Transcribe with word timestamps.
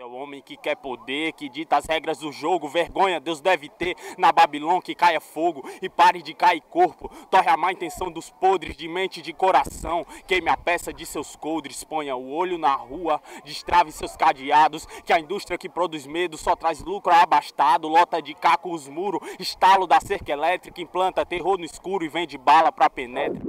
É 0.00 0.04
o 0.04 0.12
homem 0.12 0.40
que 0.40 0.56
quer 0.56 0.76
poder, 0.76 1.32
que 1.32 1.48
dita 1.48 1.76
as 1.76 1.84
regras 1.84 2.18
do 2.18 2.30
jogo. 2.30 2.68
Vergonha 2.68 3.18
Deus 3.18 3.40
deve 3.40 3.68
ter 3.68 3.96
na 4.16 4.30
Babilônia 4.30 4.80
que 4.80 4.94
caia 4.94 5.20
fogo 5.20 5.68
e 5.82 5.88
pare 5.88 6.22
de 6.22 6.34
cair 6.34 6.60
corpo. 6.60 7.10
Torre 7.28 7.50
a 7.50 7.56
má 7.56 7.72
intenção 7.72 8.08
dos 8.08 8.30
podres 8.30 8.76
de 8.76 8.86
mente 8.86 9.18
e 9.18 9.22
de 9.24 9.32
coração. 9.32 10.06
Queime 10.24 10.50
a 10.50 10.56
peça 10.56 10.92
de 10.92 11.04
seus 11.04 11.34
coldres, 11.34 11.82
ponha 11.82 12.14
o 12.14 12.30
olho 12.30 12.56
na 12.56 12.76
rua, 12.76 13.20
destrave 13.44 13.90
seus 13.90 14.16
cadeados. 14.16 14.86
Que 15.04 15.12
a 15.12 15.18
indústria 15.18 15.58
que 15.58 15.68
produz 15.68 16.06
medo 16.06 16.38
só 16.38 16.54
traz 16.54 16.78
lucro 16.78 17.12
abastado. 17.12 17.88
Lota 17.88 18.22
de 18.22 18.34
caco 18.34 18.72
os 18.72 18.86
muros, 18.86 19.20
estalo 19.40 19.84
da 19.84 19.98
cerca 19.98 20.30
elétrica, 20.30 20.80
implanta 20.80 21.26
terror 21.26 21.58
no 21.58 21.64
escuro 21.64 22.04
e 22.04 22.08
vende 22.08 22.38
bala 22.38 22.70
pra 22.70 22.88
penetra. 22.88 23.42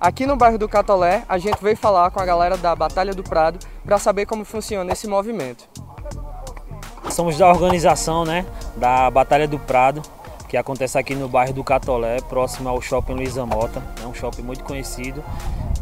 Aqui 0.00 0.24
no 0.24 0.34
bairro 0.34 0.56
do 0.56 0.66
Catolé, 0.66 1.24
a 1.28 1.36
gente 1.36 1.62
veio 1.62 1.76
falar 1.76 2.10
com 2.10 2.18
a 2.18 2.24
galera 2.24 2.56
da 2.56 2.74
Batalha 2.74 3.12
do 3.12 3.22
Prado 3.22 3.58
para 3.84 3.98
saber 3.98 4.24
como 4.24 4.46
funciona 4.46 4.90
esse 4.90 5.06
movimento. 5.06 5.68
Somos 7.10 7.36
da 7.36 7.46
organização 7.46 8.24
né, 8.24 8.46
da 8.76 9.10
Batalha 9.10 9.46
do 9.46 9.58
Prado, 9.58 10.00
que 10.48 10.56
acontece 10.56 10.96
aqui 10.96 11.14
no 11.14 11.28
bairro 11.28 11.52
do 11.52 11.62
Catolé, 11.62 12.18
próximo 12.22 12.70
ao 12.70 12.80
Shopping 12.80 13.12
Luiza 13.12 13.44
Mota. 13.44 13.82
É 14.02 14.06
um 14.06 14.14
shopping 14.14 14.40
muito 14.40 14.64
conhecido. 14.64 15.22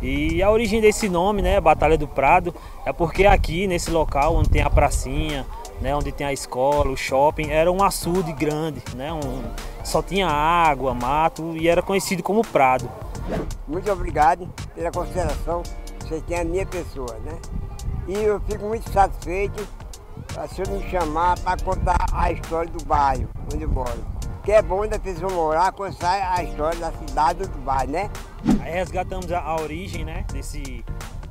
E 0.02 0.42
a 0.42 0.50
origem 0.50 0.80
desse 0.80 1.08
nome, 1.08 1.41
né, 1.41 1.61
Batalha 1.61 1.96
do 1.96 2.08
Prado, 2.08 2.52
é 2.84 2.92
porque 2.92 3.24
aqui 3.24 3.69
nesse 3.69 3.92
local 3.92 4.34
onde 4.34 4.48
tem 4.48 4.62
a 4.62 4.70
pracinha, 4.70 5.46
né, 5.80 5.94
onde 5.94 6.11
tem 6.11 6.27
a 6.27 6.33
escola, 6.33 6.91
o 6.91 6.96
shopping, 6.96 7.50
era 7.50 7.70
um 7.70 7.84
açude 7.84 8.33
grande, 8.33 8.83
né, 8.96 9.12
um, 9.12 9.44
só 9.84 10.02
tinha 10.02 10.27
água, 10.27 10.92
mato 10.92 11.56
e 11.56 11.69
era 11.69 11.83
conhecido 11.83 12.20
como 12.20 12.44
Prado. 12.44 12.91
Muito 13.69 13.92
obrigado 13.92 14.48
pela 14.74 14.91
consideração 14.91 15.62
que 15.62 16.08
você 16.08 16.20
tem 16.22 16.41
a 16.41 16.44
minha 16.44 16.64
pessoa, 16.64 17.19
né? 17.19 17.38
E 18.06 18.14
eu 18.14 18.41
fico 18.41 18.64
muito 18.64 18.91
satisfeito 18.91 19.69
para 20.33 20.47
o 20.47 20.48
senhor 20.48 20.69
me 20.70 20.88
chamar 20.88 21.38
para 21.41 21.62
contar 21.62 21.98
a 22.11 22.33
história 22.33 22.70
do 22.70 22.83
bairro 22.86 23.28
onde 23.52 23.64
eu 23.64 23.69
moro. 23.69 24.06
Que 24.42 24.52
é 24.52 24.62
bom 24.62 24.86
da 24.86 24.98
pessoa 24.98 25.30
morar 25.30 25.70
quando 25.72 25.92
sai 25.92 26.22
a 26.22 26.42
história 26.42 26.80
da 26.80 26.91
cidade 26.92 27.46
do 27.46 27.58
bairro, 27.58 27.92
né? 27.92 28.11
Aí 28.62 28.72
resgatamos 28.72 29.30
a, 29.30 29.41
a 29.41 29.61
origem 29.61 30.02
né, 30.02 30.24
desse, 30.33 30.83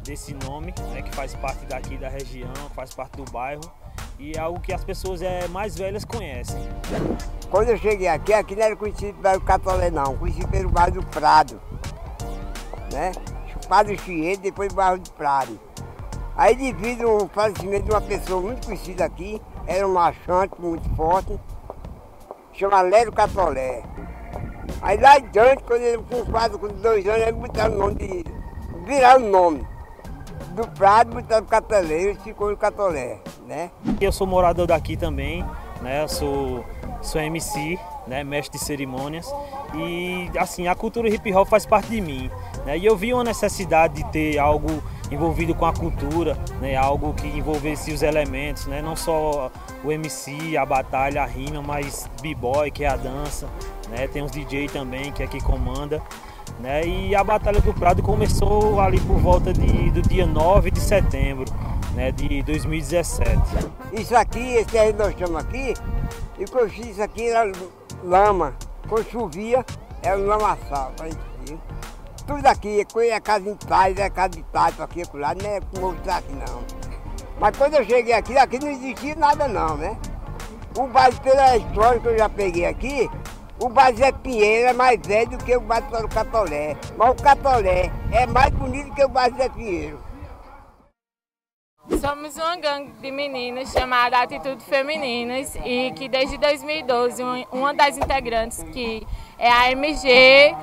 desse 0.03 0.35
nome, 0.35 0.75
né, 0.93 1.01
que 1.01 1.15
faz 1.15 1.33
parte 1.33 1.65
daqui 1.65 1.97
da 1.97 2.07
região, 2.07 2.53
faz 2.75 2.93
parte 2.93 3.17
do 3.17 3.31
bairro 3.31 3.61
e 4.19 4.33
é 4.33 4.39
algo 4.39 4.59
que 4.59 4.71
as 4.71 4.83
pessoas 4.83 5.23
é, 5.23 5.47
mais 5.47 5.75
velhas 5.75 6.05
conhecem. 6.05 6.61
Quando 7.49 7.69
eu 7.69 7.77
cheguei 7.77 8.07
aqui, 8.07 8.31
aqui 8.31 8.55
não 8.55 8.63
era 8.63 8.75
conhecido 8.75 9.13
pelo 9.13 9.21
bairro 9.23 9.41
Catolé 9.41 9.89
não, 9.89 10.15
conhecido 10.15 10.47
pelo 10.49 10.69
bairro 10.69 11.01
do 11.01 11.03
Prado 11.07 11.59
né? 12.97 13.11
Padre 13.69 13.97
Chiedo, 13.99 14.41
depois 14.41 14.73
Barro 14.73 14.97
de 14.97 15.11
Prado. 15.11 15.59
Aí 16.35 16.55
devido 16.55 17.07
ao 17.07 17.27
falecimento 17.27 17.85
de 17.85 17.91
uma 17.91 18.01
pessoa 18.01 18.41
muito 18.41 18.65
conhecida 18.65 19.05
aqui, 19.05 19.41
era 19.67 19.87
um 19.87 19.93
machante 19.93 20.53
muito 20.59 20.87
forte, 20.95 21.39
chama 22.53 22.81
Lério 22.81 23.11
Catolé. 23.11 23.83
Aí 24.81 24.99
lá 24.99 25.13
adiante, 25.13 25.63
quando 25.63 25.81
ele 25.81 26.03
com 26.03 26.25
quatro, 26.25 26.59
com 26.59 26.67
dois 26.67 27.07
anos, 27.07 27.21
ele 27.21 27.31
botaram 27.33 27.75
o 27.75 27.77
nome 27.77 27.95
de. 27.95 28.25
viraram 28.85 29.25
o 29.25 29.29
nome. 29.29 29.67
Do 30.51 30.67
Prado 30.69 31.13
botaram 31.13 31.45
Catolé, 31.45 32.11
e 32.11 32.15
ficou 32.15 32.51
o 32.51 32.57
Catolé, 32.57 33.19
né? 33.45 33.69
Eu 34.01 34.11
sou 34.11 34.25
morador 34.25 34.65
daqui 34.67 34.97
também, 34.97 35.45
né? 35.81 36.03
Eu 36.03 36.07
sou, 36.07 36.65
sou 37.01 37.21
MC, 37.21 37.79
né? 38.07 38.23
mestre 38.23 38.57
de 38.57 38.65
cerimônias. 38.65 39.31
E 39.75 40.29
assim, 40.37 40.67
a 40.67 40.75
cultura 40.75 41.09
hip 41.09 41.33
hop 41.33 41.47
faz 41.47 41.65
parte 41.65 41.89
de 41.89 42.01
mim. 42.01 42.31
Né? 42.67 42.77
E 42.79 42.85
eu 42.85 42.97
vi 42.97 43.13
uma 43.13 43.23
necessidade 43.23 44.03
de 44.03 44.11
ter 44.11 44.37
algo 44.37 44.83
envolvido 45.09 45.55
com 45.55 45.65
a 45.65 45.71
cultura, 45.71 46.37
né? 46.59 46.75
algo 46.75 47.13
que 47.13 47.25
envolvesse 47.25 47.93
os 47.93 48.01
elementos, 48.01 48.67
né? 48.67 48.81
não 48.81 48.93
só 48.93 49.49
o 49.85 49.89
MC, 49.89 50.57
a 50.57 50.65
batalha, 50.65 51.23
a 51.23 51.25
rima, 51.25 51.61
mas 51.61 52.09
b-boy, 52.21 52.69
que 52.69 52.83
é 52.83 52.89
a 52.89 52.97
dança, 52.97 53.47
né? 53.89 54.05
tem 54.09 54.21
uns 54.21 54.31
DJ 54.31 54.67
também 54.67 55.13
que 55.13 55.23
é 55.23 55.27
que 55.27 55.41
comanda. 55.41 56.03
Né? 56.59 56.85
E 56.85 57.15
a 57.15 57.23
Batalha 57.23 57.61
do 57.61 57.73
Prado 57.73 58.03
começou 58.03 58.81
ali 58.81 58.99
por 58.99 59.17
volta 59.17 59.53
de, 59.53 59.89
do 59.91 60.01
dia 60.01 60.25
9 60.25 60.69
de 60.69 60.81
setembro 60.81 61.45
né? 61.93 62.11
de 62.11 62.43
2017. 62.43 63.39
Isso 63.93 64.13
aqui, 64.13 64.55
esse 64.55 64.77
aí 64.77 64.91
nós 64.91 65.11
estamos 65.11 65.37
aqui, 65.37 65.73
e 66.37 66.43
o 66.43 66.45
que 66.45 66.57
eu 66.57 66.69
fiz 66.69 66.99
aqui 66.99 67.29
era 67.29 67.49
lama. 68.03 68.55
Quando 68.89 69.09
chovia, 69.09 69.65
era 70.03 70.17
um 70.17 70.25
lamaçal, 70.25 70.91
tudo 72.27 72.45
aqui, 72.45 72.85
é 73.09 73.19
casa 73.21 73.49
em 73.49 73.55
trás, 73.55 73.97
é 73.97 74.09
casa 74.09 74.29
de 74.31 74.43
tato 74.43 74.83
aqui, 74.83 75.01
lá, 75.13 75.33
não 75.33 75.49
é 75.49 75.61
como 75.73 75.93
está 75.93 76.17
aqui 76.17 76.33
não. 76.33 76.61
Mas 77.39 77.57
quando 77.57 77.75
eu 77.75 77.85
cheguei 77.85 78.13
aqui, 78.13 78.37
aqui 78.37 78.59
não 78.59 78.69
existia 78.69 79.15
nada 79.15 79.47
não, 79.47 79.77
né? 79.77 79.97
O 80.77 80.87
bairro, 80.87 81.19
pela 81.21 81.55
história 81.55 81.99
que 81.99 82.07
eu 82.07 82.17
já 82.17 82.27
peguei 82.29 82.65
aqui, 82.65 83.09
o 83.59 83.69
bairro 83.69 83.97
Zé 83.97 84.11
Pinheiro 84.11 84.67
é 84.67 84.73
mais 84.73 84.99
velho 85.01 85.37
do 85.37 85.43
que 85.43 85.55
o 85.55 85.61
bairro 85.61 85.89
do 86.01 86.07
Catolé. 86.09 86.75
Mas 86.97 87.09
o 87.09 87.15
Catolé 87.15 87.91
é 88.11 88.27
mais 88.27 88.53
bonito 88.53 88.93
que 88.93 89.03
o 89.03 89.09
bairro 89.09 89.37
Zé 89.37 89.49
Pinheiro. 89.49 90.07
Somos 92.01 92.35
uma 92.35 92.57
gangue 92.57 92.91
de 93.01 93.09
meninas 93.09 93.71
chamada 93.71 94.21
Atitude 94.21 94.63
Femininas 94.65 95.55
e 95.63 95.91
que 95.95 96.09
desde 96.09 96.37
2012 96.37 97.23
uma 97.51 97.73
das 97.73 97.97
integrantes, 97.97 98.61
que 98.73 99.07
é 99.39 99.49
a 99.49 99.71
MG, 99.71 100.53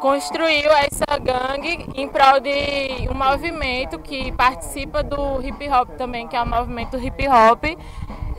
construiu 0.00 0.70
essa 0.72 1.18
gangue 1.18 1.86
em 1.94 2.08
prol 2.08 2.40
de 2.40 3.08
um 3.10 3.14
movimento 3.14 3.98
que 3.98 4.32
participa 4.32 5.02
do 5.02 5.40
hip 5.42 5.68
hop 5.68 5.90
também, 5.96 6.28
que 6.28 6.36
é 6.36 6.42
o 6.42 6.46
movimento 6.46 6.96
hip 6.98 7.26
hop. 7.28 7.64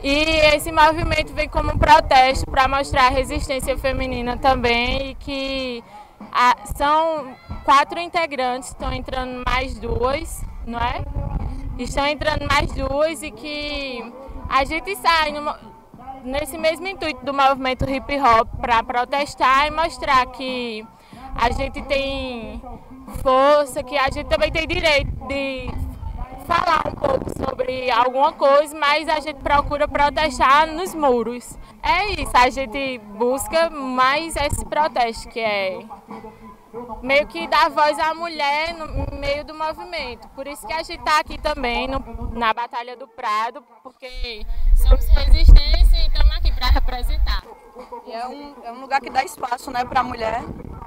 E 0.02 0.22
esse 0.54 0.70
movimento 0.70 1.32
vem 1.32 1.48
como 1.48 1.72
um 1.72 1.78
protesto 1.78 2.48
para 2.50 2.68
mostrar 2.68 3.06
a 3.06 3.10
resistência 3.10 3.76
feminina 3.76 4.36
também 4.36 5.10
e 5.10 5.14
que 5.14 5.82
a, 6.32 6.56
são 6.76 7.34
quatro 7.64 7.98
integrantes, 7.98 8.68
estão 8.68 8.92
entrando 8.92 9.42
mais 9.44 9.78
duas, 9.78 10.44
não 10.66 10.78
é? 10.78 11.04
Estão 11.78 12.06
entrando 12.06 12.46
mais 12.46 12.70
duas 12.72 13.22
e 13.22 13.30
que 13.30 14.12
a 14.48 14.64
gente 14.64 14.94
sai 14.96 15.32
numa, 15.32 15.58
nesse 16.22 16.56
mesmo 16.56 16.86
intuito 16.86 17.24
do 17.24 17.34
movimento 17.34 17.88
hip 17.88 18.18
hop 18.20 18.48
para 18.60 18.82
protestar 18.82 19.66
e 19.66 19.70
mostrar 19.70 20.26
que 20.26 20.86
a 21.38 21.50
gente 21.50 21.82
tem 21.82 22.62
força, 23.22 23.82
que 23.82 23.96
a 23.96 24.10
gente 24.10 24.24
também 24.24 24.50
tem 24.50 24.66
direito 24.66 25.10
de 25.26 25.70
falar 26.46 26.82
um 26.86 26.94
pouco 26.94 27.30
sobre 27.36 27.90
alguma 27.90 28.32
coisa, 28.32 28.76
mas 28.78 29.08
a 29.08 29.20
gente 29.20 29.40
procura 29.42 29.86
protestar 29.88 30.66
nos 30.66 30.94
muros. 30.94 31.58
É 31.82 32.20
isso, 32.20 32.32
a 32.34 32.48
gente 32.48 32.98
busca 32.98 33.68
mais 33.70 34.34
esse 34.36 34.64
protesto, 34.64 35.28
que 35.28 35.40
é 35.40 35.80
meio 37.02 37.26
que 37.26 37.46
dar 37.48 37.70
voz 37.70 37.98
à 37.98 38.14
mulher 38.14 38.74
no 38.74 39.16
meio 39.18 39.44
do 39.44 39.54
movimento. 39.54 40.28
Por 40.30 40.46
isso 40.46 40.66
que 40.66 40.72
a 40.72 40.82
gente 40.82 40.98
está 40.98 41.20
aqui 41.20 41.38
também 41.38 41.88
no, 41.88 41.98
na 42.32 42.52
Batalha 42.52 42.96
do 42.96 43.08
Prado, 43.08 43.62
porque 43.82 44.44
somos 44.76 45.06
resistência 45.08 45.96
e 45.96 46.06
estamos 46.06 46.36
aqui 46.36 46.52
para 46.52 46.68
representar. 46.68 47.42
E 48.06 48.12
é 48.12 48.26
um, 48.26 48.54
é 48.64 48.72
um 48.72 48.80
lugar 48.80 49.00
que 49.00 49.10
dá 49.10 49.24
espaço 49.24 49.70
né, 49.70 49.84
para 49.84 50.00
a 50.00 50.04
mulher 50.04 50.42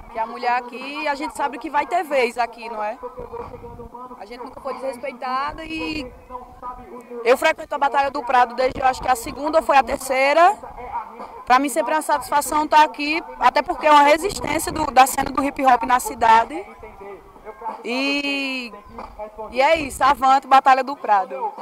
que 0.10 0.20
a 0.20 0.26
mulher 0.26 0.54
aqui, 0.54 1.08
a 1.08 1.16
gente 1.16 1.36
sabe 1.36 1.58
que 1.58 1.70
vai 1.70 1.86
ter 1.86 2.04
vez 2.04 2.38
aqui, 2.38 2.68
não 2.70 2.84
é? 2.84 2.98
A 4.18 4.26
gente 4.26 4.44
nunca 4.44 4.60
foi 4.60 4.74
desrespeitada 4.74 5.64
e 5.64 6.12
eu 7.24 7.38
frequento 7.38 7.76
a 7.76 7.78
Batalha 7.78 8.10
do 8.10 8.24
Prado 8.24 8.56
desde, 8.56 8.80
eu 8.82 8.86
acho 8.86 9.02
que 9.02 9.08
a 9.08 9.16
segunda 9.16 9.62
foi 9.62 9.78
a 9.78 9.84
terceira. 9.84 10.54
Para 11.46 11.60
mim 11.60 11.70
sempre 11.70 11.94
é 11.94 11.96
uma 11.96 12.02
satisfação 12.02 12.66
estar 12.66 12.84
aqui, 12.84 13.22
até 13.40 13.62
porque 13.62 13.86
é 13.86 13.92
uma 13.92 14.04
resistência 14.04 14.72
do, 14.72 14.86
da 14.92 15.06
cena 15.06 15.32
do 15.32 15.44
hip 15.44 15.64
hop 15.66 15.84
na 15.84 16.00
cidade. 16.00 16.66
E, 17.84 18.74
e 19.52 19.62
é 19.62 19.80
isso, 19.80 20.04
avante 20.04 20.48
Batalha 20.48 20.84
do 20.84 20.96
Prado. 20.96 21.54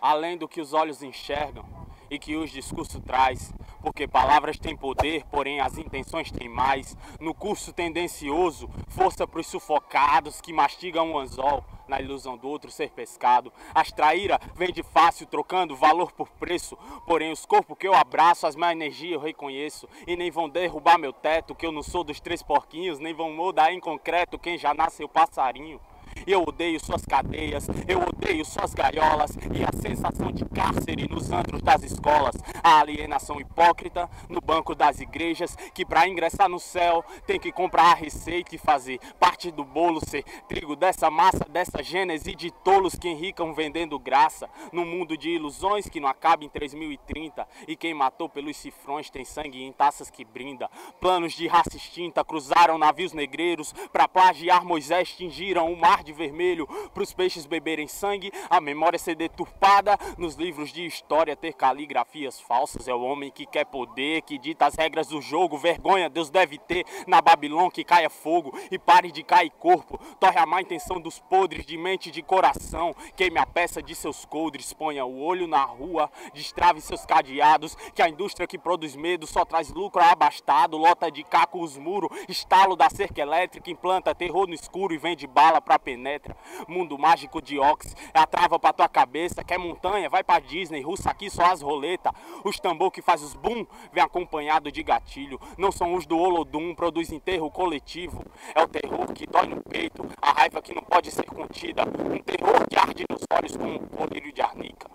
Além 0.00 0.36
do 0.36 0.48
que 0.48 0.60
os 0.60 0.72
olhos 0.72 1.02
enxergam, 1.02 1.81
e 2.12 2.18
que 2.18 2.36
os 2.36 2.50
discursos 2.50 3.00
traz, 3.00 3.54
porque 3.80 4.06
palavras 4.06 4.58
têm 4.58 4.76
poder, 4.76 5.24
porém 5.30 5.60
as 5.60 5.78
intenções 5.78 6.30
têm 6.30 6.46
mais. 6.46 6.94
No 7.18 7.32
curso 7.32 7.72
tendencioso, 7.72 8.68
força 8.86 9.26
para 9.26 9.40
os 9.40 9.46
sufocados 9.46 10.38
que 10.38 10.52
mastigam 10.52 11.10
o 11.10 11.18
anzol 11.18 11.64
na 11.88 12.02
ilusão 12.02 12.36
do 12.36 12.46
outro 12.46 12.70
ser 12.70 12.90
pescado. 12.90 13.50
As 13.74 13.90
traíra 13.90 14.38
vende 14.54 14.82
fácil, 14.82 15.26
trocando 15.26 15.74
valor 15.74 16.12
por 16.12 16.28
preço. 16.32 16.76
Porém, 17.06 17.32
os 17.32 17.46
corpos 17.46 17.78
que 17.78 17.88
eu 17.88 17.94
abraço, 17.94 18.46
as 18.46 18.56
minhas 18.56 18.72
energias 18.72 19.12
eu 19.12 19.20
reconheço. 19.20 19.88
E 20.06 20.14
nem 20.14 20.30
vão 20.30 20.50
derrubar 20.50 20.98
meu 20.98 21.14
teto, 21.14 21.54
que 21.54 21.64
eu 21.64 21.72
não 21.72 21.82
sou 21.82 22.04
dos 22.04 22.20
três 22.20 22.42
porquinhos, 22.42 22.98
nem 22.98 23.14
vão 23.14 23.32
mudar 23.32 23.72
em 23.72 23.80
concreto 23.80 24.38
quem 24.38 24.58
já 24.58 24.74
nasceu 24.74 25.08
passarinho. 25.08 25.80
Eu 26.26 26.42
odeio 26.42 26.78
suas 26.78 27.04
cadeias, 27.04 27.66
eu 27.88 28.00
odeio 28.00 28.44
suas 28.44 28.74
gaiolas 28.74 29.36
e 29.52 29.64
a 29.64 29.70
sensação 29.80 30.30
de 30.30 30.44
cárcere 30.44 31.08
nos 31.08 31.30
antros 31.32 31.60
das 31.62 31.82
escolas, 31.82 32.36
a 32.62 32.80
alienação 32.80 33.40
hipócrita 33.40 34.08
no 34.28 34.40
banco 34.40 34.74
das 34.74 35.00
igrejas, 35.00 35.56
que 35.74 35.84
para 35.84 36.08
ingressar 36.08 36.48
no 36.48 36.58
céu 36.58 37.04
tem 37.26 37.38
que 37.38 37.50
comprar 37.50 37.90
a 37.90 37.94
receita 37.94 38.54
e 38.54 38.58
fazer 38.58 38.98
parte 39.18 39.50
do 39.50 39.64
bolo 39.64 40.00
ser 40.04 40.24
trigo 40.48 40.76
dessa 40.76 41.10
massa, 41.10 41.44
dessa 41.48 41.82
gênese 41.82 42.34
de 42.34 42.50
tolos 42.50 42.94
que 42.94 43.08
enricam 43.08 43.52
vendendo 43.54 43.98
graça, 43.98 44.48
num 44.72 44.84
mundo 44.84 45.16
de 45.16 45.30
ilusões 45.30 45.88
que 45.88 46.00
não 46.00 46.08
acaba 46.08 46.44
em 46.44 46.48
3030 46.48 47.46
e 47.66 47.76
quem 47.76 47.94
matou 47.94 48.28
pelos 48.28 48.56
cifrões 48.56 49.10
tem 49.10 49.24
sangue 49.24 49.62
em 49.62 49.72
taças 49.72 50.10
que 50.10 50.24
brinda. 50.24 50.70
Planos 51.00 51.32
de 51.32 51.46
raça 51.46 51.76
extinta 51.76 52.24
cruzaram 52.24 52.78
navios 52.78 53.12
negreiros 53.12 53.72
para 53.92 54.08
plagiar 54.08 54.64
Moisés, 54.64 55.10
tingiram 55.10 55.72
o 55.72 55.76
mar 55.76 56.01
de 56.02 56.12
vermelho 56.12 56.66
para 56.92 57.02
os 57.02 57.12
peixes 57.12 57.46
beberem 57.46 57.88
sangue, 57.88 58.32
a 58.48 58.60
memória 58.60 58.98
ser 58.98 59.14
deturpada, 59.14 59.98
nos 60.18 60.34
livros 60.34 60.72
de 60.72 60.84
história 60.84 61.36
ter 61.36 61.52
caligrafias 61.54 62.40
falsas. 62.40 62.88
É 62.88 62.94
o 62.94 63.02
homem 63.02 63.30
que 63.30 63.46
quer 63.46 63.64
poder, 63.64 64.22
que 64.22 64.38
dita 64.38 64.66
as 64.66 64.74
regras 64.74 65.08
do 65.08 65.20
jogo. 65.20 65.58
Vergonha 65.58 66.08
Deus 66.08 66.30
deve 66.30 66.58
ter 66.58 66.84
na 67.06 67.20
Babilônia 67.20 67.70
que 67.70 67.84
caia 67.84 68.10
fogo 68.10 68.56
e 68.70 68.78
pare 68.78 69.10
de 69.10 69.22
cair 69.22 69.50
corpo. 69.50 69.98
Torre 70.18 70.38
a 70.38 70.46
má 70.46 70.60
intenção 70.60 71.00
dos 71.00 71.18
podres 71.18 71.64
de 71.66 71.76
mente 71.76 72.08
e 72.08 72.12
de 72.12 72.22
coração. 72.22 72.94
Queime 73.16 73.38
a 73.38 73.46
peça 73.46 73.82
de 73.82 73.94
seus 73.94 74.24
coldres, 74.24 74.72
ponha 74.72 75.04
o 75.04 75.20
olho 75.20 75.46
na 75.46 75.62
rua, 75.64 76.10
destrave 76.32 76.80
seus 76.80 77.04
cadeados. 77.04 77.76
Que 77.94 78.02
a 78.02 78.08
indústria 78.08 78.46
que 78.46 78.58
produz 78.58 78.96
medo 78.96 79.26
só 79.26 79.44
traz 79.44 79.72
lucro 79.72 80.02
abastado, 80.02 80.76
lota 80.76 81.10
de 81.10 81.22
caco 81.24 81.62
os 81.62 81.76
muros, 81.76 82.10
estalo 82.28 82.76
da 82.76 82.88
cerca 82.90 83.20
elétrica, 83.20 83.70
implanta 83.70 84.14
terror 84.14 84.46
no 84.46 84.54
escuro 84.54 84.94
e 84.94 84.98
vende 84.98 85.26
bala 85.26 85.60
pra 85.60 85.78
penetra. 85.92 86.34
Mundo 86.66 86.98
mágico 86.98 87.42
de 87.42 87.58
Ox, 87.58 87.94
é 88.14 88.18
a 88.18 88.26
trava 88.26 88.58
pra 88.58 88.72
tua 88.72 88.88
cabeça. 88.88 89.44
Quer 89.44 89.58
montanha? 89.58 90.08
Vai 90.08 90.24
pra 90.24 90.40
Disney, 90.40 90.80
russa 90.80 91.10
aqui 91.10 91.28
só 91.28 91.44
as 91.52 91.60
roletas. 91.60 92.12
Os 92.44 92.58
tambor 92.58 92.90
que 92.90 93.02
faz 93.02 93.22
os 93.22 93.34
boom, 93.34 93.66
vem 93.92 94.02
acompanhado 94.02 94.72
de 94.72 94.82
gatilho. 94.82 95.38
Não 95.58 95.70
são 95.70 95.94
os 95.94 96.06
do 96.06 96.18
Olodum, 96.18 96.74
produz 96.74 97.12
enterro 97.12 97.50
coletivo. 97.50 98.24
É 98.54 98.62
o 98.62 98.68
terror 98.68 99.12
que 99.12 99.26
dói 99.26 99.46
no 99.46 99.62
peito, 99.62 100.08
a 100.20 100.32
raiva 100.32 100.62
que 100.62 100.74
não 100.74 100.82
pode 100.82 101.10
ser 101.10 101.26
contida. 101.26 101.82
Um 101.82 102.18
terror 102.18 102.66
que 102.68 102.78
arde 102.78 103.04
nos 103.10 103.22
olhos 103.32 103.56
como 103.56 103.74
um 103.74 103.86
colírio 103.86 104.32
de 104.32 104.40
arnica. 104.40 104.90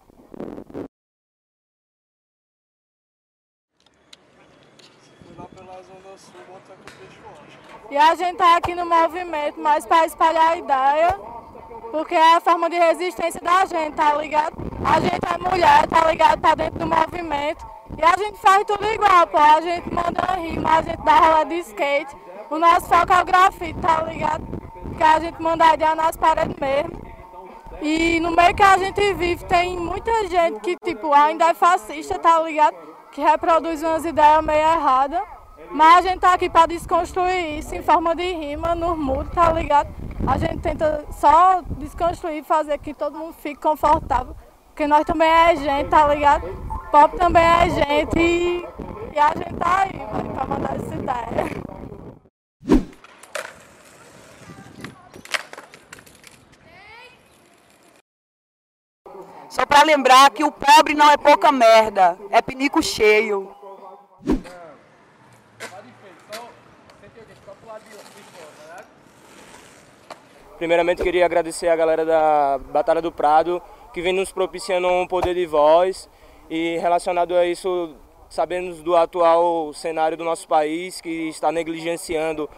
E 7.90 7.98
a 7.98 8.16
gente 8.16 8.38
tá 8.38 8.58
aqui 8.58 8.76
no 8.76 8.86
movimento 8.86 9.60
mais 9.60 9.86
para 9.86 10.06
espalhar 10.06 10.52
a 10.52 10.58
ideia, 10.58 11.20
porque 11.92 12.16
é 12.16 12.36
a 12.36 12.42
forma 12.42 12.70
de 12.70 12.78
resistência 12.78 13.40
da 13.42 13.66
gente, 13.66 13.94
tá 13.96 14.14
ligado? 14.16 14.56
A 14.86 15.00
gente 15.00 15.22
é 15.34 15.50
mulher, 15.50 15.88
tá 15.88 16.10
ligado? 16.10 16.42
Tá 16.42 16.56
dentro 16.56 16.80
do 16.80 16.88
movimento. 16.88 17.66
E 17.98 18.04
a 18.04 18.18
gente 18.18 18.38
faz 18.40 18.64
tudo 18.66 18.86
igual, 18.86 19.26
pô. 19.28 19.38
A 19.38 19.62
gente 19.62 19.92
manda 19.94 20.22
rima, 20.36 20.78
a 20.78 20.82
gente 20.82 21.02
dá 21.04 21.18
rola 21.18 21.46
de 21.46 21.60
skate. 21.60 22.16
O 22.50 22.60
nosso 22.60 22.88
foco 22.88 23.14
é 23.14 23.22
o 23.22 23.26
grafite, 23.26 23.80
tá 23.80 24.04
ligado? 24.04 24.46
Que 24.98 25.04
a 25.04 25.20
gente 25.20 25.42
manda 25.42 25.74
ideia 25.74 25.96
nas 25.96 26.16
paredes 26.16 26.56
mesmo. 26.60 27.08
E 27.82 28.20
no 28.20 28.32
meio 28.32 28.56
que 28.56 28.64
a 28.64 28.78
gente 28.78 29.14
vive 29.14 29.46
tem 29.46 29.78
muita 29.78 30.28
gente 30.28 30.60
que, 30.60 30.76
tipo, 30.78 31.14
ainda 31.14 31.50
é 31.50 31.54
fascista, 31.54 32.20
tá 32.20 32.42
ligado? 32.42 32.76
Que 33.12 33.22
reproduz 33.22 33.82
umas 33.82 34.04
ideias 34.04 34.44
meio 34.44 34.60
erradas. 34.60 35.37
Mas 35.72 36.06
a 36.06 36.10
gente 36.10 36.20
tá 36.20 36.34
aqui 36.34 36.50
para 36.50 36.68
desconstruir 36.68 37.60
isso 37.60 37.76
em 37.76 37.82
forma 37.82 38.16
de 38.16 38.32
rima, 38.34 38.74
no 38.74 38.96
mudo, 38.96 39.30
tá 39.30 39.52
ligado? 39.52 39.90
A 40.26 40.38
gente 40.38 40.60
tenta 40.60 41.06
só 41.12 41.62
desconstruir, 41.78 42.44
fazer 42.44 42.78
que 42.80 42.94
todo 42.94 43.18
mundo 43.18 43.34
fique 43.34 43.62
confortável. 43.62 44.36
Porque 44.68 44.88
nós 44.88 45.06
também 45.06 45.28
é 45.28 45.56
gente, 45.56 45.90
tá 45.90 46.08
ligado? 46.08 46.48
Pop 46.92 47.18
também 47.18 47.44
é 47.44 47.70
gente 47.70 48.20
e, 48.20 48.66
e 49.14 49.20
a 49.20 49.34
gente 49.36 49.56
tá 49.56 49.82
aí, 49.82 49.92
velho, 49.92 50.34
pra 50.34 50.46
mandar 50.46 50.76
essa 50.76 50.96
ideia. 50.96 51.58
Só 59.50 59.66
para 59.66 59.82
lembrar 59.84 60.30
que 60.30 60.44
o 60.44 60.52
pobre 60.52 60.94
não 60.94 61.10
é 61.10 61.18
pouca 61.18 61.52
merda, 61.52 62.16
é 62.30 62.42
pinico 62.42 62.84
cheio. 62.84 63.57
Primeiramente 70.58 71.04
queria 71.04 71.24
agradecer 71.24 71.68
a 71.68 71.76
galera 71.76 72.04
da 72.04 72.60
Batalha 72.72 73.00
do 73.00 73.12
Prado 73.12 73.62
que 73.94 74.02
vem 74.02 74.12
nos 74.12 74.32
propiciando 74.32 74.88
um 74.88 75.06
poder 75.06 75.36
de 75.36 75.46
voz 75.46 76.10
e 76.50 76.78
relacionado 76.80 77.36
a 77.36 77.46
isso 77.46 77.96
sabemos 78.28 78.82
do 78.82 78.96
atual 78.96 79.72
cenário 79.72 80.18
do 80.18 80.24
nosso 80.24 80.48
país 80.48 81.00
que 81.00 81.30
está 81.30 81.52
negligenciando 81.52 82.50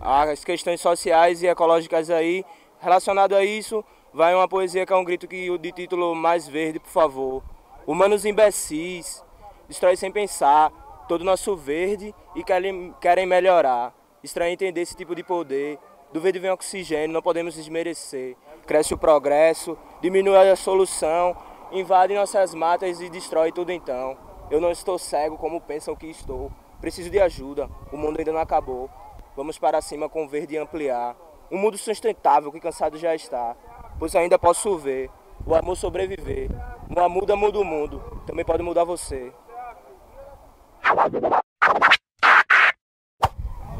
as 0.00 0.44
questões 0.44 0.80
sociais 0.80 1.44
e 1.44 1.46
ecológicas 1.46 2.10
aí. 2.10 2.44
Relacionado 2.80 3.36
a 3.36 3.44
isso, 3.44 3.84
vai 4.12 4.34
uma 4.34 4.48
poesia 4.48 4.84
que 4.84 4.92
é 4.92 4.96
um 4.96 5.04
grito 5.04 5.28
que 5.28 5.56
de 5.56 5.70
título 5.70 6.12
mais 6.12 6.48
verde, 6.48 6.80
por 6.80 6.90
favor. 6.90 7.42
Humanos 7.86 8.24
imbecis, 8.24 9.24
destrói 9.68 9.96
sem 9.96 10.10
pensar 10.10 10.72
todo 11.08 11.22
nosso 11.22 11.54
verde 11.54 12.12
e 12.34 12.42
querem, 12.42 12.92
querem 13.00 13.26
melhorar. 13.26 13.94
Estranho 14.24 14.52
entender 14.52 14.80
esse 14.80 14.96
tipo 14.96 15.14
de 15.14 15.22
poder. 15.22 15.78
Do 16.14 16.20
verde 16.20 16.38
vem 16.38 16.52
oxigênio, 16.52 17.12
não 17.12 17.20
podemos 17.20 17.56
desmerecer. 17.56 18.36
Cresce 18.68 18.94
o 18.94 18.96
progresso, 18.96 19.76
diminui 20.00 20.36
a 20.36 20.54
solução, 20.54 21.36
invade 21.72 22.14
nossas 22.14 22.54
matas 22.54 23.00
e 23.00 23.10
destrói 23.10 23.50
tudo 23.50 23.72
então. 23.72 24.16
Eu 24.48 24.60
não 24.60 24.70
estou 24.70 24.96
cego 24.96 25.36
como 25.36 25.60
pensam 25.60 25.96
que 25.96 26.06
estou. 26.06 26.52
Preciso 26.80 27.10
de 27.10 27.18
ajuda, 27.18 27.68
o 27.90 27.96
mundo 27.96 28.20
ainda 28.20 28.30
não 28.30 28.38
acabou. 28.38 28.88
Vamos 29.36 29.58
para 29.58 29.82
cima 29.82 30.08
com 30.08 30.24
o 30.24 30.28
verde 30.28 30.56
ampliar. 30.56 31.16
Um 31.50 31.58
mundo 31.58 31.76
sustentável 31.76 32.52
que 32.52 32.60
cansado 32.60 32.96
já 32.96 33.12
está. 33.12 33.56
Pois 33.98 34.14
ainda 34.14 34.38
posso 34.38 34.78
ver 34.78 35.10
o 35.44 35.52
amor 35.52 35.76
sobreviver. 35.76 36.48
Uma 36.88 37.08
muda 37.08 37.34
muda 37.34 37.58
o 37.58 37.64
mundo, 37.64 38.22
também 38.24 38.44
pode 38.44 38.62
mudar 38.62 38.84
você. 38.84 39.32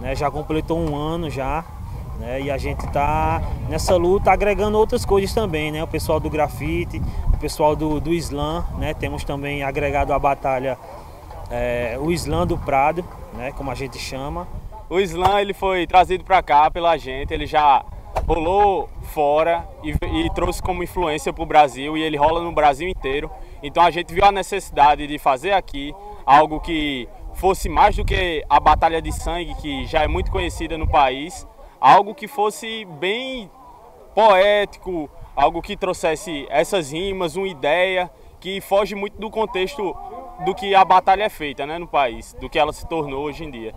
Né, 0.00 0.16
já 0.16 0.28
completou 0.28 0.76
um 0.76 0.96
ano 0.96 1.30
já, 1.30 1.64
né, 2.18 2.40
e 2.42 2.50
a 2.50 2.56
gente 2.56 2.84
está 2.86 3.42
nessa 3.68 3.96
luta 3.96 4.30
agregando 4.30 4.78
outras 4.78 5.04
coisas 5.04 5.32
também, 5.34 5.72
né? 5.72 5.82
O 5.82 5.86
pessoal 5.86 6.20
do 6.20 6.30
grafite, 6.30 7.02
o 7.32 7.36
pessoal 7.38 7.74
do, 7.74 8.00
do 8.00 8.12
slam, 8.12 8.64
né? 8.78 8.94
Temos 8.94 9.24
também 9.24 9.62
agregado 9.62 10.12
à 10.12 10.18
batalha 10.18 10.78
é, 11.50 11.96
o 12.00 12.12
slam 12.12 12.46
do 12.46 12.56
Prado, 12.56 13.04
né? 13.34 13.52
Como 13.52 13.70
a 13.70 13.74
gente 13.74 13.98
chama. 13.98 14.46
O 14.88 15.00
slam 15.00 15.40
ele 15.40 15.54
foi 15.54 15.86
trazido 15.86 16.24
para 16.24 16.42
cá 16.42 16.70
pela 16.70 16.96
gente, 16.96 17.32
ele 17.32 17.46
já 17.46 17.84
rolou 18.26 18.88
fora 19.02 19.68
e, 19.82 19.90
e 19.90 20.30
trouxe 20.34 20.62
como 20.62 20.82
influência 20.82 21.32
para 21.32 21.42
o 21.42 21.46
Brasil 21.46 21.96
e 21.96 22.02
ele 22.02 22.16
rola 22.16 22.40
no 22.40 22.52
Brasil 22.52 22.88
inteiro. 22.88 23.30
Então 23.62 23.82
a 23.82 23.90
gente 23.90 24.12
viu 24.14 24.24
a 24.24 24.32
necessidade 24.32 25.06
de 25.06 25.18
fazer 25.18 25.52
aqui 25.52 25.94
algo 26.24 26.60
que 26.60 27.08
fosse 27.34 27.68
mais 27.68 27.96
do 27.96 28.04
que 28.04 28.44
a 28.48 28.60
batalha 28.60 29.02
de 29.02 29.12
sangue 29.12 29.54
que 29.56 29.86
já 29.86 30.02
é 30.02 30.08
muito 30.08 30.30
conhecida 30.30 30.78
no 30.78 30.88
país, 30.88 31.46
algo 31.84 32.14
que 32.14 32.26
fosse 32.26 32.86
bem 32.86 33.50
poético, 34.14 35.10
algo 35.36 35.60
que 35.60 35.76
trouxesse 35.76 36.46
essas 36.48 36.90
rimas, 36.90 37.36
uma 37.36 37.46
ideia 37.46 38.10
que 38.40 38.58
foge 38.62 38.94
muito 38.94 39.20
do 39.20 39.30
contexto 39.30 39.94
do 40.46 40.54
que 40.54 40.74
a 40.74 40.82
batalha 40.82 41.24
é 41.24 41.28
feita 41.28 41.66
né, 41.66 41.78
no 41.78 41.86
país, 41.86 42.32
do 42.40 42.48
que 42.48 42.58
ela 42.58 42.72
se 42.72 42.88
tornou 42.88 43.24
hoje 43.24 43.44
em 43.44 43.50
dia. 43.50 43.74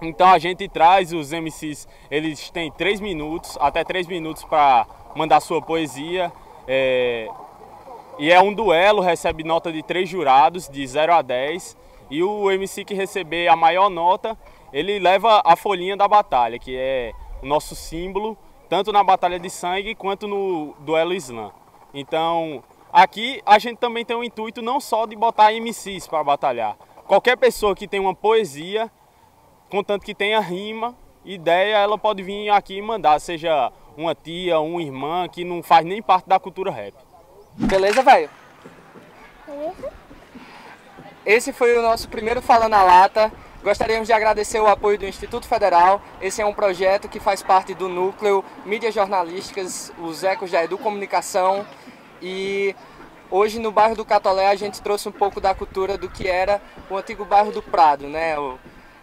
Então 0.00 0.26
a 0.26 0.38
gente 0.38 0.66
traz 0.70 1.12
os 1.12 1.30
MCs, 1.30 1.86
eles 2.10 2.48
têm 2.48 2.72
três 2.72 2.98
minutos, 2.98 3.58
até 3.60 3.84
três 3.84 4.06
minutos 4.06 4.42
para 4.44 4.86
mandar 5.14 5.40
sua 5.40 5.60
poesia. 5.60 6.32
É, 6.66 7.28
e 8.18 8.32
é 8.32 8.40
um 8.40 8.54
duelo, 8.54 9.02
recebe 9.02 9.44
nota 9.44 9.70
de 9.70 9.82
três 9.82 10.08
jurados, 10.08 10.66
de 10.66 10.86
0 10.86 11.12
a 11.12 11.20
10. 11.20 11.76
E 12.10 12.22
o 12.22 12.50
MC 12.50 12.86
que 12.86 12.94
receber 12.94 13.48
a 13.48 13.56
maior 13.56 13.90
nota, 13.90 14.34
ele 14.72 14.98
leva 14.98 15.42
a 15.44 15.56
folhinha 15.56 15.96
da 15.96 16.06
batalha, 16.06 16.58
que 16.58 16.76
é 16.76 17.12
o 17.42 17.46
nosso 17.46 17.74
símbolo, 17.74 18.36
tanto 18.68 18.92
na 18.92 19.02
batalha 19.02 19.38
de 19.38 19.48
sangue 19.48 19.94
quanto 19.94 20.26
no 20.26 20.74
duelo 20.80 21.14
slam. 21.14 21.52
Então 21.94 22.62
Aqui 22.92 23.42
a 23.44 23.58
gente 23.58 23.78
também 23.78 24.04
tem 24.04 24.16
o 24.16 24.24
intuito 24.24 24.62
não 24.62 24.80
só 24.80 25.04
de 25.04 25.14
botar 25.14 25.52
MCs 25.52 26.08
para 26.08 26.24
batalhar. 26.24 26.76
Qualquer 27.06 27.36
pessoa 27.36 27.74
que 27.74 27.86
tem 27.86 28.00
uma 28.00 28.14
poesia, 28.14 28.90
contanto 29.70 30.04
que 30.04 30.14
tenha 30.14 30.40
rima, 30.40 30.96
ideia, 31.24 31.76
ela 31.76 31.98
pode 31.98 32.22
vir 32.22 32.48
aqui 32.48 32.78
e 32.78 32.82
mandar, 32.82 33.20
seja 33.20 33.70
uma 33.96 34.14
tia, 34.14 34.58
uma 34.58 34.80
irmã 34.80 35.28
que 35.28 35.44
não 35.44 35.62
faz 35.62 35.84
nem 35.84 36.00
parte 36.00 36.28
da 36.28 36.38
cultura 36.38 36.70
rap. 36.70 36.94
Beleza, 37.54 38.02
velho? 38.02 38.30
Esse 41.26 41.52
foi 41.52 41.76
o 41.76 41.82
nosso 41.82 42.08
primeiro 42.08 42.40
Fala 42.40 42.68
na 42.68 42.82
Lata. 42.82 43.30
Gostaríamos 43.62 44.06
de 44.06 44.12
agradecer 44.12 44.60
o 44.60 44.68
apoio 44.68 44.98
do 44.98 45.04
Instituto 45.04 45.46
Federal. 45.48 46.00
Esse 46.20 46.40
é 46.40 46.46
um 46.46 46.54
projeto 46.54 47.08
que 47.08 47.18
faz 47.18 47.42
parte 47.42 47.74
do 47.74 47.88
núcleo 47.88 48.44
Mídias 48.64 48.94
Jornalísticas, 48.94 49.92
os 49.98 50.22
Ecos 50.22 50.50
da 50.52 50.62
Educomunicação. 50.62 51.66
E 52.22 52.74
hoje 53.30 53.58
no 53.58 53.72
bairro 53.72 53.96
do 53.96 54.04
Catolé 54.04 54.48
a 54.48 54.54
gente 54.54 54.80
trouxe 54.80 55.08
um 55.08 55.12
pouco 55.12 55.40
da 55.40 55.54
cultura 55.54 55.98
do 55.98 56.08
que 56.08 56.28
era 56.28 56.62
o 56.88 56.96
antigo 56.96 57.24
bairro 57.24 57.50
do 57.50 57.60
Prado, 57.60 58.06
né? 58.06 58.36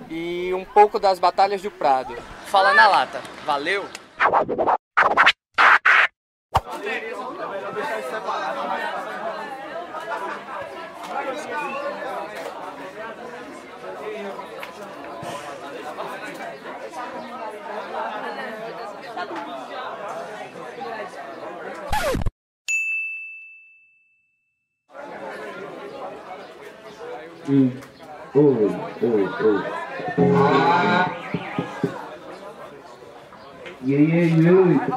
E 0.09 0.53
um 0.53 0.63
pouco 0.63 0.99
das 0.99 1.19
batalhas 1.19 1.61
do 1.61 1.69
Prado. 1.69 2.15
Fala 2.45 2.73
na 2.73 2.87
Lata. 2.87 3.21
Valeu! 3.45 3.85
Hum. 27.47 27.71
Oi, 28.33 28.71
oi, 29.03 29.29
oi. 29.45 29.63
Ah. 30.17 31.11
Yeah, 33.85 33.99
yeah, 33.99 34.25
yeah. 34.25 34.87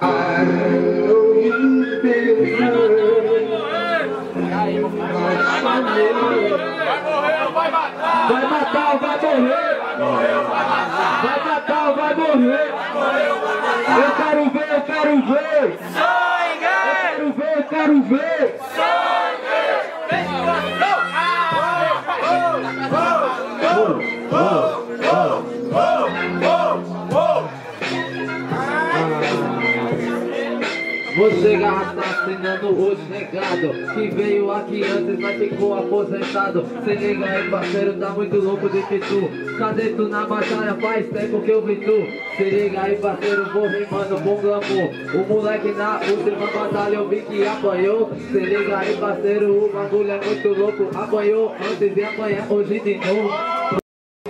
I 0.00 0.44
know 0.46 1.32
you've 1.36 2.02
been 2.02 2.36
Vai 8.26 8.42
matar 8.48 8.94
ou 8.94 8.98
vai 9.00 9.16
morrer? 9.20 9.74
Vai 11.22 11.38
matar 11.44 11.88
ou 11.88 11.94
vai 11.94 12.14
morrer? 12.14 12.68
Eu 13.98 14.10
quero 14.16 14.50
ver, 14.50 14.68
eu 14.72 14.80
quero 14.80 15.14
ver! 15.26 16.15
Quero 17.68 18.00
ver, 18.02 18.54
eu 18.54 18.58
quero 23.58 23.98
ver! 23.98 24.85
Você 31.16 31.56
garrafa 31.56 32.30
os 32.66 33.08
negado 33.08 33.72
Que 33.94 34.08
veio 34.08 34.50
aqui 34.50 34.84
antes, 34.84 35.18
mas 35.18 35.38
ficou 35.38 35.78
aposentado. 35.78 36.66
Se 36.84 36.94
liga 36.94 37.24
aí 37.24 37.50
parceiro, 37.50 37.94
tá 37.94 38.10
muito 38.10 38.36
louco 38.36 38.68
de 38.68 38.82
que 38.82 38.98
tu 38.98 39.56
Cadê 39.58 39.88
tu 39.90 40.08
na 40.08 40.26
batalha? 40.26 40.74
Faz 40.74 41.08
tempo 41.08 41.40
que 41.40 41.50
eu 41.50 41.62
vi 41.62 41.76
tu. 41.76 42.36
Se 42.36 42.44
liga 42.44 42.82
aí 42.82 42.96
parceiro, 42.96 43.50
vou 43.50 43.66
rimando 43.66 44.20
com 44.22 44.36
glamour. 44.36 44.90
O 45.14 45.32
moleque 45.32 45.72
na 45.72 46.00
última 46.00 46.46
batalha 46.48 46.96
eu 46.96 47.08
vi 47.08 47.22
que 47.22 47.46
apanhou. 47.46 48.10
Se 48.30 48.38
liga 48.38 48.78
aí 48.78 48.94
parceiro, 48.98 49.64
o 49.64 49.72
bagulho 49.72 50.10
é 50.10 50.20
muito 50.22 50.48
louco. 50.48 50.98
Apanhou 50.98 51.54
antes 51.54 51.96
e 51.96 52.04
apanhar 52.04 52.52
hoje 52.52 52.80
de 52.80 52.94
novo 52.96 53.55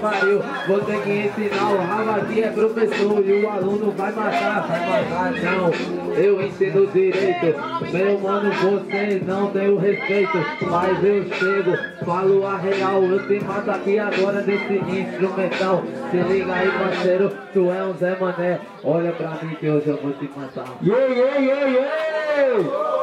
Pariu, 0.06 0.40
vou 0.68 0.78
ter 0.82 1.02
que 1.02 1.10
ensinar 1.10 1.72
o 1.72 1.78
rabo 1.78 2.10
aqui 2.12 2.40
é 2.40 2.50
professor 2.50 3.26
e 3.26 3.42
o 3.42 3.50
aluno 3.50 3.90
vai 3.90 4.12
matar, 4.12 4.64
vai 4.68 5.04
matar 5.10 5.32
não, 5.42 6.14
eu 6.14 6.40
ensino 6.46 6.86
direito, 6.86 7.56
meu 7.92 8.20
mano 8.20 8.52
você 8.52 9.20
não 9.26 9.50
tem 9.50 9.68
o 9.68 9.76
respeito, 9.76 10.38
mas 10.70 11.02
eu 11.02 11.25
chego, 11.34 11.76
falo 12.04 12.46
a 12.46 12.56
real, 12.56 13.02
eu 13.02 13.26
te 13.26 13.44
mato 13.44 13.68
aqui 13.68 13.98
agora 13.98 14.42
desse 14.42 14.75
instrumental, 14.75 15.82
se 16.12 16.16
liga 16.18 16.54
aí 16.54 16.70
parceiro, 16.70 17.32
tu 17.52 17.68
é 17.72 17.84
um 17.84 17.92
Zé 17.94 18.16
Mané, 18.20 18.60
olha 18.84 19.10
pra 19.10 19.30
mim 19.42 19.56
que 19.56 19.68
hoje 19.68 19.88
eu 19.88 19.96
vou 19.96 20.12
te 20.12 20.30
matar. 20.36 20.66
Yeah, 20.84 21.06
yeah, 21.08 21.38
yeah, 21.40 21.66
yeah! 21.66 22.96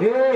yeah, 0.00 0.27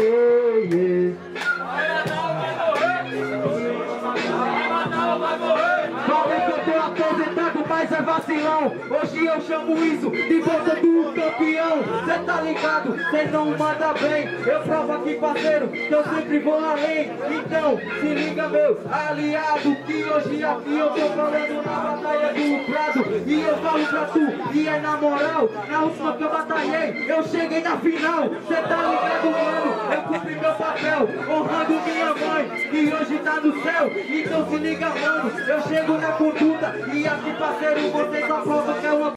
aposentado, 8.11 8.22
mas 8.22 8.22
é 8.22 8.22
vacilão. 8.33 8.73
Hoje 8.91 9.27
eu 9.27 9.41
chamo 9.43 9.85
isso 9.85 10.11
de 10.11 10.41
volta 10.41 10.77
do 10.77 11.13
campeão. 11.13 11.83
Cê 12.07 12.19
tá 12.25 12.41
ligado, 12.41 12.99
cê 13.11 13.25
não 13.31 13.47
manda 13.57 13.93
bem. 13.95 14.29
Eu 14.47 14.61
provo 14.61 14.93
aqui, 14.93 15.15
parceiro, 15.15 15.69
que 15.69 15.93
eu 15.93 16.05
sempre 16.05 16.39
vou 16.39 16.65
além. 16.65 17.11
Então, 17.31 17.79
se 18.01 18.07
liga, 18.07 18.49
meu 18.49 18.79
aliado, 18.91 19.77
que 19.87 20.05
hoje 20.05 20.45
aqui 20.45 20.79
eu 20.79 20.91
tô 20.91 21.01
falando 21.01 21.65
na 21.65 21.73
batalha 21.73 22.33
do 22.33 22.67
Prado. 22.67 23.03
E 23.27 23.43
eu 23.43 23.57
falo 23.59 23.87
pra 23.87 24.05
tu, 24.07 24.55
e 24.55 24.69
é 24.69 24.81
na 24.81 24.97
moral, 24.97 25.49
na 25.69 25.81
última 25.83 26.17
que 26.17 26.23
eu 26.23 26.31
batalhei, 26.31 27.05
eu 27.09 27.23
cheguei 27.25 27.61
na 27.61 27.77
final. 27.77 28.31
Cê 28.49 28.55
tá 28.55 28.77
ligado, 28.77 29.31
mano? 29.31 29.93
Eu 29.93 30.03
cumpri 30.03 30.35
meu 30.35 30.53
papel, 30.53 31.09
honrando 31.29 31.81
minha 31.85 32.15
mãe, 32.15 32.69
que 32.71 32.95
hoje 32.95 33.19
tá 33.19 33.41
no 33.41 33.63
céu. 33.63 33.91
Então 34.09 34.49
se 34.49 34.57
liga, 34.57 34.89
mano, 34.89 35.33
eu 35.39 35.63
chego 35.63 35.99
na 35.99 36.13
conduta. 36.13 36.75
E 36.93 37.07
aqui, 37.07 37.33
parceiro, 37.39 37.91
você 37.91 38.22
só 38.27 38.41
prova 38.43 38.75
que 38.75 38.87
é 38.87 38.93
uma. 38.93 39.13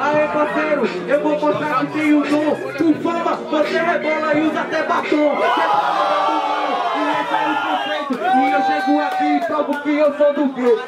Aê, 0.00 0.28
parceiro, 0.28 0.86
eu 1.08 1.22
vou 1.22 1.38
mostrar 1.38 1.86
que 1.86 1.92
tenho 1.92 2.22
dom. 2.24 2.56
Tu 2.76 2.94
fama, 3.02 3.34
você 3.36 3.78
rebola 3.78 4.34
e 4.34 4.48
usa 4.48 4.60
até 4.60 4.82
batom. 4.82 5.38
E 6.96 7.02
é 7.06 7.20
o 7.50 7.56
conceito. 7.66 8.14
E 8.36 8.52
eu 8.52 8.62
chego 8.62 9.00
aqui 9.00 9.36
e 9.36 9.40
provo 9.46 9.82
que 9.82 9.90
eu 9.90 10.16
sou 10.16 10.34
do 10.34 10.46
grupo. 10.46 10.82